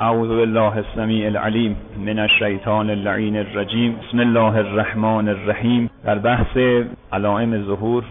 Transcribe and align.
اعوذ 0.00 0.28
بالله 0.28 0.76
السمیع 0.76 1.26
العلیم 1.26 1.76
من 2.06 2.18
الشیطان 2.18 2.90
اللعین 2.90 3.36
الرجیم 3.36 3.96
بسم 3.96 4.18
الله 4.18 4.56
الرحمن 4.56 5.28
الرحیم. 5.28 5.90
در 6.04 6.18
بحث 6.18 6.56
علائم 7.12 7.64
ظهور 7.64 8.04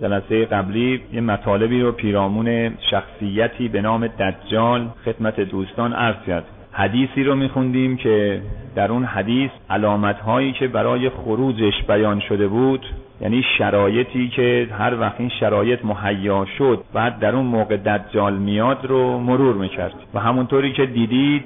جلسه 0.00 0.44
قبلی 0.44 1.00
یه 1.12 1.20
مطالبی 1.20 1.80
رو 1.80 1.92
پیرامون 1.92 2.72
شخصیتی 2.90 3.68
به 3.68 3.80
نام 3.80 4.06
دجال 4.06 4.88
خدمت 5.04 5.40
دوستان 5.40 5.92
عرض 5.92 6.16
کرد. 6.26 6.44
حدیثی 6.72 7.24
رو 7.24 7.34
میخوندیم 7.34 7.96
که 7.96 8.42
در 8.74 8.92
اون 8.92 9.04
حدیث 9.04 9.50
علامت 9.70 10.20
هایی 10.20 10.52
که 10.52 10.68
برای 10.68 11.08
خروجش 11.08 11.82
بیان 11.88 12.20
شده 12.20 12.48
بود 12.48 12.86
یعنی 13.20 13.44
شرایطی 13.58 14.28
که 14.28 14.68
هر 14.78 15.00
وقت 15.00 15.14
این 15.18 15.28
شرایط 15.40 15.84
مهیا 15.84 16.46
شد 16.58 16.84
بعد 16.92 17.18
در 17.18 17.36
اون 17.36 17.46
موقع 17.46 17.76
دجال 17.76 18.34
میاد 18.34 18.84
رو 18.84 19.18
مرور 19.18 19.54
می‌کرد. 19.54 19.94
و 20.14 20.20
همونطوری 20.20 20.72
که 20.72 20.86
دیدید 20.86 21.44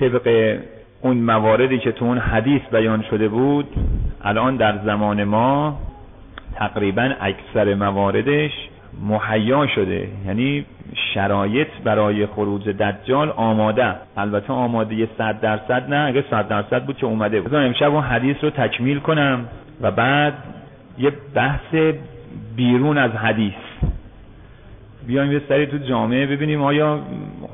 طبق 0.00 0.58
اون 1.02 1.16
مواردی 1.16 1.78
که 1.78 1.92
تو 1.92 2.04
اون 2.04 2.18
حدیث 2.18 2.62
بیان 2.72 3.04
شده 3.10 3.28
بود 3.28 3.66
الان 4.22 4.56
در 4.56 4.78
زمان 4.84 5.24
ما 5.24 5.78
تقریبا 6.54 7.10
اکثر 7.20 7.74
مواردش 7.74 8.52
مهیا 9.02 9.66
شده. 9.66 10.08
یعنی 10.26 10.64
شرایط 11.14 11.68
برای 11.84 12.26
خروج 12.26 12.68
دجال 12.68 13.30
آماده 13.30 13.94
البته 14.16 14.52
آماده 14.52 15.08
صد 15.18 15.40
درصد 15.40 15.86
نه 15.88 16.06
اگه 16.08 16.24
صد 16.30 16.48
درصد 16.48 16.84
بود 16.84 16.96
که 16.96 17.06
اومده 17.06 17.40
بود. 17.40 17.54
امشب 17.54 17.94
اون 17.94 18.02
حدیث 18.02 18.36
رو 18.42 18.50
تکمیل 18.50 18.98
کنم. 18.98 19.44
و 19.80 19.90
بعد 19.90 20.34
یه 20.98 21.12
بحث 21.34 21.74
بیرون 22.56 22.98
از 22.98 23.10
حدیث. 23.10 23.52
بیایم 25.06 25.32
یه 25.32 25.42
سری 25.48 25.66
تو 25.66 25.78
جامعه 25.78 26.26
ببینیم 26.26 26.62
آیا 26.62 27.00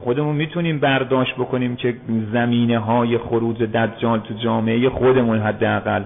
خودمون 0.04 0.36
می‌تونیم 0.36 0.78
برداشت 0.78 1.34
بکنیم 1.34 1.76
که 1.76 1.94
زمینه 2.32 2.78
های 2.78 3.18
خروج 3.18 3.62
دجال 3.62 4.20
تو 4.20 4.34
جامعه 4.34 4.88
خودمون 4.88 5.38
حداقل. 5.38 6.02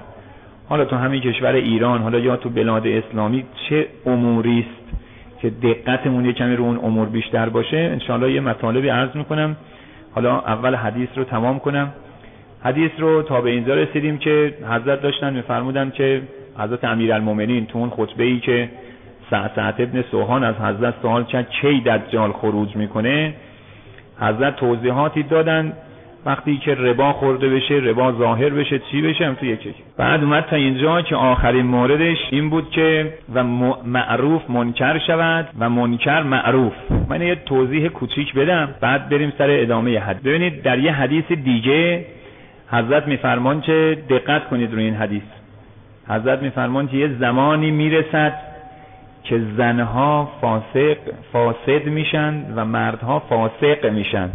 حالا 0.69 0.85
تو 0.85 0.97
همین 0.97 1.21
کشور 1.21 1.53
ایران 1.53 2.03
حالا 2.03 2.19
یا 2.19 2.37
تو 2.37 2.51
بلاد 2.51 2.87
اسلامی 2.87 3.45
چه 3.69 3.87
اموری 4.07 4.61
است 4.61 4.87
که 5.43 5.51
دقتمون 5.51 6.25
یه 6.25 6.33
کمی 6.33 6.57
رو 6.57 6.65
اون 6.65 6.77
امور 6.77 7.09
بیشتر 7.09 7.49
باشه؟ 7.49 7.77
انشاءالله 7.77 8.33
یه 8.33 8.41
مطالبی 8.41 8.89
عرض 8.89 9.17
می‌کنم. 9.17 9.57
حالا 10.15 10.41
اول 10.41 10.75
حدیث 10.75 11.09
رو 11.17 11.25
تمام 11.25 11.59
کنم. 11.59 11.93
حدیث 12.67 12.91
رو 12.99 13.23
تا 13.23 13.41
به 13.41 13.51
اینجا 13.51 13.75
رسیدیم 13.75 14.19
که 14.19 14.55
حضرت 14.71 15.03
داشتن 15.03 15.33
میفرمودن 15.33 15.91
که 15.91 16.23
حضرت 16.59 16.85
امیرالمومنین 16.85 17.67
تو 17.67 17.79
اون 17.79 17.91
خطبه 17.91 18.25
ای 18.25 18.41
که 18.41 18.69
سعد 19.31 19.75
ابن 19.79 20.05
سوهان 20.11 20.45
از 20.45 20.55
حضرت 20.55 20.95
سوال 21.03 21.25
کرد 21.25 21.51
کی 21.51 21.81
دجال 21.81 22.33
خروج 22.33 22.77
می‌کنه 22.77 23.35
حضرت 24.21 24.57
توضیحاتی 24.57 25.23
دادن 25.23 25.73
وقتی 26.27 26.57
که 26.57 26.75
ربا 26.75 27.13
خورده 27.13 27.49
بشه 27.49 27.75
ربا 27.75 28.13
ظاهر 28.13 28.49
بشه 28.49 28.79
چی 28.79 29.03
بشه 29.03 29.27
هم 29.27 29.35
تو 29.35 29.47
یکی 29.47 29.75
بعد 29.97 30.25
اومد 30.25 30.45
تا 30.45 30.57
اینجا 30.57 31.03
که 31.03 31.17
آخرین 31.17 31.67
موردش 31.67 32.19
این 32.31 32.51
بود 32.51 32.71
که 32.71 33.13
و 33.35 33.45
معروف 33.85 34.51
منکر 34.51 34.99
شود 35.07 35.49
و 35.59 35.71
منکر 35.71 36.23
معروف. 36.23 36.73
من 37.09 37.23
یه 37.23 37.35
توضیح 37.35 37.89
کوچیک 37.89 38.35
بدم 38.35 38.75
بعد 38.81 39.09
بریم 39.09 39.33
سر 39.39 39.51
ادامه 39.51 39.99
حد. 39.99 40.23
ببینید 40.23 40.63
در 40.63 40.79
یه 40.79 40.93
حدیث 40.93 41.33
دیگه 41.33 42.05
حضرت 42.71 43.09
میفرمان 43.09 43.61
که 43.61 43.99
دقت 44.11 44.49
کنید 44.49 44.73
روی 44.73 44.85
این 44.85 44.95
حدیث. 44.95 45.23
حضرت 46.09 46.43
میفرمان 46.43 46.89
که 46.89 46.97
یه 46.97 47.09
زمانی 47.21 47.71
می‌رسد 47.71 48.33
که 49.25 49.43
زنها 49.57 50.33
فاسق 50.41 50.97
فاسد 51.33 51.85
میشن 51.87 52.53
و 52.57 52.65
مردها 52.65 53.19
فاسق 53.19 53.87
میشن. 53.87 54.31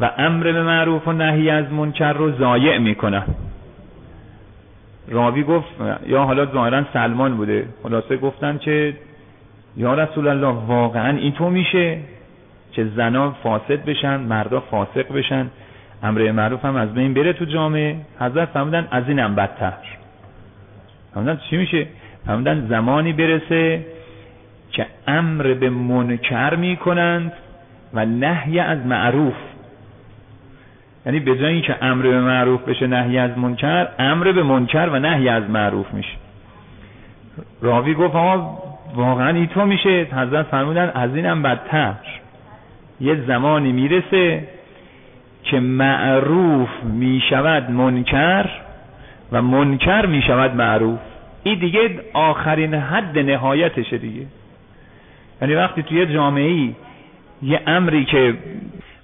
و 0.00 0.10
امر 0.18 0.52
به 0.52 0.62
معروف 0.62 1.08
و 1.08 1.12
نهی 1.12 1.50
از 1.50 1.72
منکر 1.72 2.12
رو 2.12 2.32
ضایع 2.32 2.78
می‌کنن. 2.78 3.24
راوی 5.08 5.42
گفت 5.42 5.68
یا 6.06 6.24
حالا 6.24 6.46
ظاهرا 6.46 6.84
سلمان 6.92 7.36
بوده. 7.36 7.66
خلاصه 7.82 8.16
گفتن 8.16 8.58
که 8.58 8.94
یا 9.76 9.94
رسول 9.94 10.28
الله 10.28 10.54
واقعا 10.66 11.16
این 11.16 11.32
تو 11.32 11.50
میشه 11.50 11.98
که 12.72 12.84
زنا 12.84 13.30
فاسد 13.30 13.84
بشن 13.84 14.16
مردا 14.16 14.60
فاسق 14.60 15.12
بشن. 15.12 15.50
امر 16.02 16.32
معروف 16.32 16.64
هم 16.64 16.76
از 16.76 16.94
بین 16.94 17.14
بره 17.14 17.32
تو 17.32 17.44
جامعه. 17.44 17.96
حضرت 18.20 18.48
فرمودن 18.48 18.88
از 18.90 19.08
اینم 19.08 19.34
بدتر. 19.34 19.72
فرمودن 21.14 21.40
چی 21.50 21.56
میشه؟ 21.56 21.86
فرمودن 22.26 22.66
زمانی 22.68 23.12
برسه 23.12 23.86
که 24.70 24.86
امر 25.06 25.54
به 25.54 25.70
منکر 25.70 26.54
می‌کنند 26.54 27.32
و 27.94 28.06
نهی 28.06 28.58
از 28.58 28.86
معروف. 28.86 29.34
یعنی 31.06 31.20
به 31.20 31.38
جای 31.38 31.52
اینکه 31.52 31.76
امر 31.80 32.02
به 32.02 32.20
معروف 32.20 32.62
بشه 32.62 32.86
نهی 32.86 33.18
از 33.18 33.38
منکر 33.38 33.88
امر 33.98 34.32
به 34.32 34.42
منکر 34.42 34.88
و 34.92 34.98
نهی 34.98 35.28
از 35.28 35.50
معروف 35.50 35.94
میشه. 35.94 36.16
راوی 37.62 37.94
گفت 37.94 38.14
آقا 38.14 38.58
واقعا 38.94 39.28
اینطور 39.28 39.64
میشه. 39.64 40.06
حضرت 40.12 40.46
فرمودن 40.46 40.92
از 40.94 41.14
اینم 41.14 41.42
بدتر. 41.42 41.94
یه 43.00 43.24
زمانی 43.26 43.72
می‌رسه 43.72 44.48
که 45.50 45.60
معروف 45.60 46.68
می‌شود 46.84 47.70
منکر 47.70 48.46
و 49.32 49.42
منکر 49.42 50.06
می‌شود 50.06 50.54
معروف. 50.54 50.98
این 51.42 51.58
دیگه 51.58 51.90
آخرین 52.12 52.74
حد 52.74 53.18
نهایتشه 53.18 53.98
دیگه. 53.98 54.26
یعنی 55.42 55.54
وقتی 55.54 55.82
توی 55.82 56.06
جامعه 56.06 56.70
یه 57.42 57.60
امری 57.66 58.04
که 58.04 58.34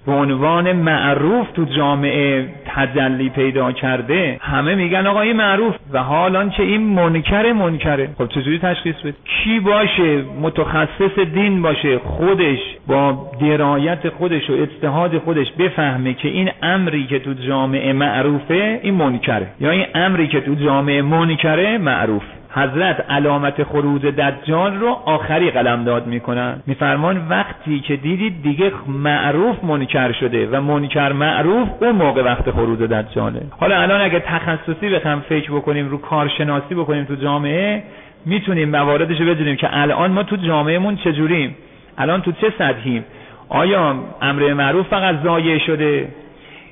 به 0.05 0.11
عنوان 0.11 0.71
معروف 0.71 1.51
تو 1.51 1.65
جامعه 1.65 2.47
تجلی 2.65 3.29
پیدا 3.29 3.71
کرده 3.71 4.37
همه 4.41 4.75
میگن 4.75 5.07
آقا 5.07 5.21
این 5.21 5.35
معروف. 5.35 5.75
و 5.93 6.03
حال 6.03 6.49
که 6.49 6.63
این 6.63 6.81
منکر 6.81 7.53
منکره. 7.53 8.09
خب 8.17 8.27
چجوری 8.27 8.59
تشخیص 8.59 8.95
بده 8.95 9.13
کی 9.25 9.59
باشه؟ 9.59 10.23
متخصص 10.41 11.19
دین 11.33 11.61
باشه 11.61 11.97
خودش 11.97 12.59
با 12.87 13.31
درایت 13.41 14.09
خودش 14.09 14.49
و 14.49 14.53
اجتهاد 14.53 15.17
خودش 15.17 15.51
بفهمه 15.59 16.13
که 16.13 16.27
این 16.27 16.51
امری 16.61 17.07
که 17.07 17.19
تو 17.19 17.33
جامعه 17.33 17.93
معروفه 17.93 18.79
این 18.83 18.93
منکره. 18.93 19.47
یا 19.59 19.71
این 19.71 19.85
امری 19.95 20.27
که 20.27 20.41
تو 20.41 20.55
جامعه 20.55 21.01
منکره 21.01 21.77
معروف 21.77 22.23
حضرت 22.55 23.05
علامت 23.09 23.63
خروج 23.63 24.05
دجال 24.05 24.75
رو 24.75 24.87
آخری 25.05 25.51
قلمداد 25.51 26.07
می‌کنن. 26.07 26.63
میفرمان 26.67 27.27
وقتی 27.29 27.79
که 27.79 27.95
دیدید 27.95 28.43
دیگه 28.43 28.71
معروف 28.87 29.63
منکر 29.63 30.11
شده 30.11 30.47
و 30.47 30.61
منکر 30.61 31.11
معروف 31.11 31.67
اون 31.79 31.91
موقع 31.91 32.21
وقت 32.21 32.51
خروج 32.51 32.79
دجاله. 32.79 33.41
حالا 33.59 33.81
الان 33.81 34.01
اگه 34.01 34.19
تخصصی 34.19 34.89
بخوام 34.89 35.19
فکر 35.19 35.51
بکنیم 35.51 35.89
رو 35.89 35.97
کارشناسی 35.97 36.75
بکنیم 36.75 37.03
تو 37.03 37.15
جامعه 37.15 37.83
می‌تونیم 38.25 38.69
مواردش 38.69 39.21
رو 39.21 39.25
بدونیم 39.25 39.55
که 39.55 39.67
الان 39.71 40.11
ما 40.11 40.23
تو 40.23 40.35
جامعهمون 40.35 40.95
چجوریم. 40.95 41.55
الان 41.97 42.21
تو 42.21 42.31
چه 42.31 42.53
سطحیم؟ 42.57 43.05
آیا 43.49 43.95
امر 44.21 44.53
معروف 44.53 44.87
فقط 44.87 45.23
ضایع 45.23 45.57
شده؟ 45.57 46.07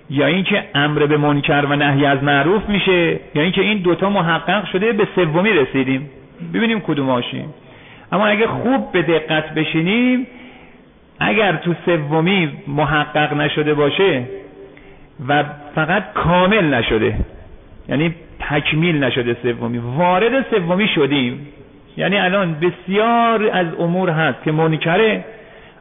یا 0.09 0.25
اینکه 0.25 0.63
امر 0.75 1.05
به 1.05 1.17
منکر 1.17 1.65
و 1.69 1.75
نهی 1.75 2.05
از 2.05 2.23
معروف 2.23 2.69
میشه 2.69 3.19
یا 3.35 3.41
اینکه 3.41 3.61
این 3.61 3.77
دوتا 3.77 4.09
محقق 4.09 4.65
شده 4.65 4.91
به 4.91 5.07
سومی 5.15 5.49
رسیدیم. 5.49 6.09
ببینیم 6.53 6.79
کدوم 6.79 7.09
آشیم. 7.09 7.53
اما 8.11 8.27
اگه 8.27 8.47
خوب 8.47 8.91
به 8.91 9.01
دقت 9.01 9.53
بشینیم 9.53 10.27
اگر 11.19 11.55
تو 11.55 11.73
سومی 11.85 12.51
محقق 12.67 13.33
نشده 13.33 13.73
باشه 13.73 14.23
و 15.27 15.43
فقط 15.75 16.13
کامل 16.13 16.73
نشده 16.73 17.15
یعنی 17.89 18.15
تکمیل 18.39 19.03
نشده 19.03 19.37
سومی 19.43 19.77
وارد 19.77 20.45
سومی 20.51 20.87
شدیم. 20.87 21.47
یعنی 21.97 22.17
الان 22.17 22.55
بسیار 22.59 23.49
از 23.53 23.67
امور 23.79 24.09
هست 24.09 24.43
که 24.43 24.51
منکره 24.51 25.25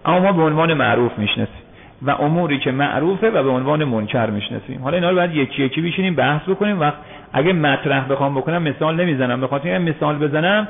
اما 0.05 0.21
ما 0.21 0.33
به 0.33 0.43
عنوان 0.43 0.75
معروف 0.75 1.19
می‌شناسیم. 1.19 1.63
و 2.07 2.11
اموری 2.11 2.59
که 2.59 2.71
معروفه 2.73 3.31
و 3.31 3.43
به 3.43 3.51
عنوان 3.51 3.85
منکر 3.85 4.27
می‌شناسیم. 4.27 4.81
حالا 4.83 4.97
اینا 4.97 5.11
رو 5.11 5.17
باید 5.17 5.35
یکی 5.35 5.63
یکی 5.63 5.81
بشینیم 5.81 6.15
بحث 6.15 6.49
بکنیم. 6.49 6.81
و 6.81 6.91
اگه 7.33 7.53
مطرح 7.53 8.09
بخوام 8.09 8.35
بکنم 8.35 8.63
مثال 8.63 9.01
نمی‌زنم. 9.01 9.41
به 9.41 9.47
خاطر 9.47 9.79
مثال 9.79 10.19
بزنم 10.19 10.69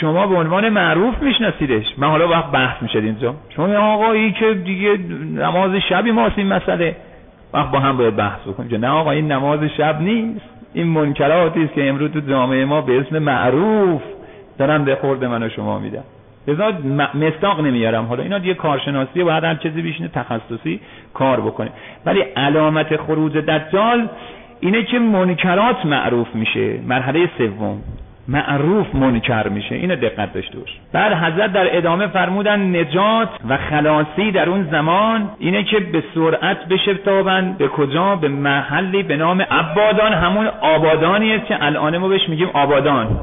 شما 0.00 0.26
به 0.26 0.36
عنوان 0.36 0.68
معروف 0.68 1.22
میشناسیدش. 1.22 1.84
من 1.98 2.08
حالا 2.08 2.28
وقت 2.28 2.50
بحث 2.50 2.82
میشه 2.82 2.98
اینجا. 2.98 3.34
شما 3.56 3.78
آقایی 3.78 4.32
که 4.32 4.54
دیگه 4.54 4.98
نماز 5.34 5.70
شبی 5.88 6.10
ما 6.10 6.30
این 6.36 6.46
مسئله. 6.46 6.96
وقت 7.54 7.70
با 7.70 7.78
هم 7.78 7.96
باید 7.96 8.16
بحث 8.16 8.40
بکنیم. 8.46 8.80
نه 8.80 8.88
آقا 8.88 9.10
این 9.10 9.32
نماز 9.32 9.60
شب 9.76 10.00
نیست. 10.00 10.40
این 10.74 10.86
منکراتی 10.86 11.64
است 11.64 11.74
که 11.74 11.88
امروز 11.88 12.10
تو 12.12 12.20
جامعه 12.20 12.64
ما 12.64 12.80
به 12.80 13.00
اسم 13.00 13.18
معروف 13.18 14.02
دارن 14.58 14.84
به 14.84 14.94
خورد 14.94 15.24
من 15.24 15.42
و 15.42 15.48
شما 15.48 15.78
میدن. 15.78 16.02
لذا 16.48 16.72
مستاق 17.14 17.60
نمیارم. 17.60 18.04
حالا 18.04 18.22
اینا 18.22 18.38
دیگه 18.38 18.54
کارشناسی 18.54 19.24
باید 19.24 19.44
هر 19.44 19.54
چیزی 19.54 19.82
بیشنه 19.82 20.08
تخصصی 20.08 20.80
کار 21.14 21.40
بکنه. 21.40 21.70
ولی 22.06 22.20
علامت 22.20 22.96
خروج 22.96 23.32
دجال 23.32 24.08
اینه 24.60 24.82
که 24.82 24.98
منکرات 24.98 25.86
معروف 25.86 26.34
میشه. 26.34 26.80
مرحله 26.86 27.30
سوم. 27.38 27.82
معروف 28.28 28.94
منکر 28.94 29.48
میشه. 29.48 29.74
اینو 29.74 29.96
دقت 29.96 30.32
داشته 30.32 30.58
باش. 30.58 30.68
بعد 30.92 31.12
حضرت 31.12 31.52
در 31.52 31.76
ادامه 31.76 32.06
فرمودن 32.06 32.76
نجات 32.76 33.28
و 33.48 33.56
خلاصی 33.56 34.30
در 34.32 34.48
اون 34.48 34.68
زمان 34.70 35.28
اینه 35.38 35.64
که 35.64 35.80
به 35.80 36.02
سرعت 36.14 36.68
بشتابن. 36.68 37.56
به 37.58 37.68
کجا؟ 37.68 38.16
به 38.16 38.28
محلی 38.28 39.02
به 39.02 39.16
نام 39.16 39.42
عبادان. 39.42 40.12
همون 40.12 40.46
آبادانی 40.46 41.40
که 41.40 41.64
الان 41.64 41.98
ما 41.98 42.08
بهش 42.08 42.28
میگیم 42.28 42.48
آبادان. 42.52 43.20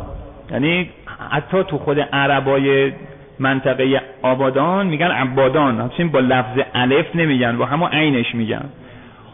یعنی 0.52 0.90
حتی 1.32 1.64
تو 1.64 1.78
خود 1.78 2.00
عربای 2.00 2.92
منطقه 3.40 4.02
آبادان 4.22 4.88
میگن 4.88 5.12
عبادان. 5.12 5.80
همچنین 5.80 6.12
با 6.12 6.20
لفظ 6.20 6.60
الف 6.74 7.16
نمیگن 7.16 7.58
با 7.58 7.66
همون 7.66 7.90
عینش 7.90 8.36
میگن. 8.36 8.66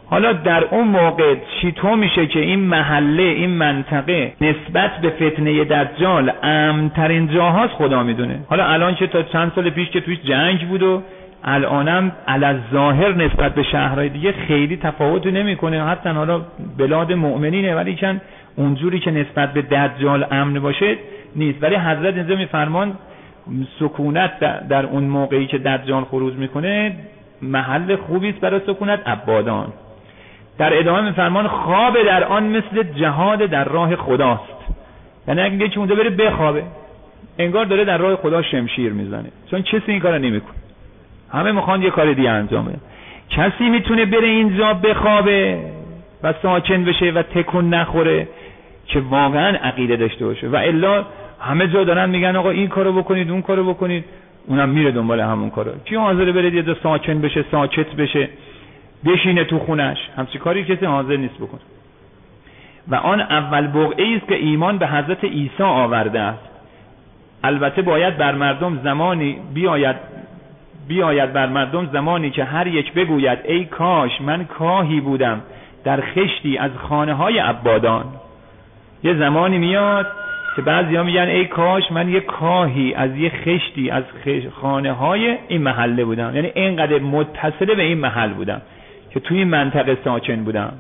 حالا 0.10 0.34
در 0.34 0.64
اون 0.64 0.88
موقع 0.88 1.36
چطور 1.62 1.96
میشه 1.96 2.28
که 2.28 2.40
این 2.40 2.60
محله 2.60 3.24
این 3.24 3.50
منطقه 3.50 4.34
نسبت 4.42 4.92
به 5.02 5.10
فتنه 5.10 5.64
دجال 5.64 6.32
امترین 6.44 7.28
جاهاست 7.28 7.74
خدا 7.74 8.04
می‌دونه. 8.04 8.40
حالا 8.50 8.66
الان 8.66 8.96
چه 8.96 9.08
تا 9.08 9.24
چند 9.24 9.52
سال 9.56 9.70
پیش 9.70 9.90
که 9.90 10.02
تویش 10.02 10.20
جنگ 10.20 10.68
بود 10.68 10.84
و 10.84 11.02
الانم 11.44 12.12
علی 12.28 12.60
ظاهر 12.74 13.14
نسبت 13.14 13.56
به 13.56 13.64
شهرهای 13.64 14.10
دیگه 14.10 14.32
خیلی 14.32 14.78
تفاوتی 14.78 15.32
نمی‌کنه. 15.32 15.84
حتی 15.86 16.10
حالا 16.10 16.42
بلاد 16.78 17.14
مؤمنینه 17.14 17.76
ولی 17.76 17.96
چند 17.96 18.22
اونجوری 18.56 19.00
که 19.00 19.12
نسبت 19.12 19.54
به 19.54 19.62
دجال 19.62 20.26
امن 20.32 20.60
باشه 20.60 20.96
نیست. 21.36 21.64
ولی 21.64 21.76
حضرت 21.76 22.16
اینجا 22.16 22.36
میفرمان 22.36 22.94
سکونت 23.80 24.40
در 24.68 24.86
اون 24.86 25.04
موقعی 25.04 25.48
که 25.48 25.58
دجال 25.58 26.04
خروج 26.04 26.34
می‌کنه 26.34 26.96
محل 27.42 27.96
خوبی 27.96 28.30
است 28.30 28.40
برای 28.40 28.60
سکونت 28.68 29.08
عبادان. 29.08 29.74
در 30.58 30.80
ادامه 30.80 31.02
میفرمان 31.02 31.48
خواب 31.48 32.04
در 32.04 32.24
آن 32.24 32.44
مثل 32.44 32.84
جهاد 32.84 33.40
در 33.40 33.64
راه 33.64 33.96
خداست. 33.96 34.42
یعنی 35.28 35.42
اگه 35.42 35.56
یکی 35.56 35.80
اونجا 35.80 35.96
بره 35.96 36.10
بخوابه. 36.10 36.64
انگار 37.40 37.66
داره 37.66 37.86
در 37.86 37.98
راه 37.98 38.16
خدا 38.16 38.42
شمشیر 38.42 38.94
می‌زنه. 38.94 39.32
چون 39.52 39.62
کسی 39.62 39.92
این 39.92 40.00
کار 40.00 40.18
نمی‌کنه. 40.18 40.56
همه 41.32 41.52
می‌خوان 41.52 41.82
یه 41.82 41.90
کار 41.90 42.14
دیگه 42.14 42.30
انجام 42.30 42.66
بده 42.66 42.78
کسی 43.30 43.70
می‌تونه 43.70 44.06
بره 44.06 44.28
اینجا 44.28 44.74
بخوابه 44.74 45.60
و 46.24 46.34
ساکن 46.42 46.84
بشه 46.84 47.12
و 47.12 47.22
تکون 47.22 47.74
نخوره 47.74 48.28
که 48.86 49.00
واقعا 49.00 49.58
عقیده 49.58 49.96
داشته 49.96 50.26
باشه. 50.26 50.48
و 50.48 50.56
الا 50.56 51.06
همه 51.42 51.68
جا 51.68 51.84
دارن 51.84 52.10
میگن 52.10 52.36
آقا 52.36 52.50
این 52.50 52.68
کارو 52.68 52.94
بکنید 52.94 53.32
اون 53.32 53.42
کارو 53.42 53.74
بکنید. 53.74 54.06
اونم 54.48 54.70
میره 54.70 54.92
دنبال 54.92 55.20
همون 55.20 55.50
کارو. 55.50 55.72
کی 55.86 55.96
حاضر 55.96 56.32
بره 56.32 56.54
یه 56.56 56.76
ساکن 56.84 57.22
بشه 57.22 57.46
ساکت 57.52 57.96
بشه 57.96 58.30
بشینه 59.06 59.44
تو 59.44 59.60
خونش؟ 59.60 59.98
همچی 60.18 60.40
کاری 60.40 60.64
کسی 60.64 60.86
حاضر 60.86 61.16
نیست 61.16 61.36
بکنه. 61.36 61.62
و 62.88 62.96
آن 62.96 63.22
اول 63.22 63.68
بقعه 63.68 64.16
است 64.16 64.28
که 64.28 64.36
ایمان 64.36 64.78
به 64.78 64.88
حضرت 64.88 65.24
عیسی 65.24 65.64
آورده 65.64 66.20
است. 66.20 66.50
البته 67.44 67.82
باید 67.82 68.18
بر 68.18 68.36
مردم 68.36 68.80
زمانی 68.84 69.38
بیاید 69.54 69.96
بیاید 70.88 71.34
بر 71.34 71.48
مردم 71.48 71.90
زمانی 71.94 72.30
که 72.30 72.44
هر 72.44 72.68
یک 72.68 72.94
بگوید 72.94 73.40
ای 73.46 73.66
کاش 73.66 74.22
من 74.22 74.46
کاهی 74.46 75.00
بودم 75.00 75.42
در 75.84 76.02
خشتی 76.02 76.58
از 76.58 76.72
خانه 76.78 77.14
های 77.14 77.40
عبادان. 77.40 78.06
یه 79.04 79.14
زمانی 79.14 79.58
میاد 79.58 80.08
که 80.56 80.62
بعضی 80.62 80.96
ها 80.96 81.04
میگن 81.04 81.22
ای 81.22 81.46
کاش 81.46 81.92
من 81.92 82.10
یه 82.10 82.20
کاهی 82.20 82.94
از 82.94 83.18
یه 83.18 83.30
خشتی 83.30 83.90
از 83.90 84.04
خانه 84.62 84.92
های 84.92 85.38
این 85.48 85.62
محله 85.62 86.06
بودم. 86.06 86.36
یعنی 86.36 86.52
اینقدر 86.56 87.00
متصله 87.00 87.76
به 87.76 87.84
این 87.84 87.98
محل 87.98 88.30
بودم 88.30 88.62
که 89.14 89.20
توی 89.20 89.44
منطقه 89.44 89.98
ساکن 90.04 90.44
بودم. 90.44 90.74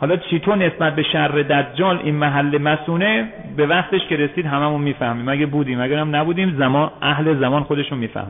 حالا 0.00 0.16
چطور 0.16 0.56
نسبت 0.56 0.94
به 0.94 1.02
شر 1.02 1.28
دجال 1.28 2.00
این 2.04 2.14
محل 2.14 2.58
مسونه 2.58 3.28
به 3.56 3.66
وقتش 3.66 4.00
که 4.08 4.16
رسید 4.16 4.46
هممون 4.46 4.80
می‌فهمیم. 4.80 5.28
اگه 5.28 5.46
بودیم؟ 5.46 5.80
اگرم 5.80 6.16
نبودیم 6.16 6.56
زمان 6.58 6.90
اهل 7.02 7.40
زمان 7.40 7.62
خودشون 7.62 7.98
میفهم 7.98 8.28